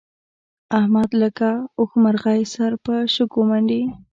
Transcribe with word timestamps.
احمد 0.79 1.09
لکه 1.21 1.49
اوښمرغی 1.79 2.41
سر 2.53 2.71
په 2.85 2.93
شګو 3.13 3.41
منډي. 3.49 3.83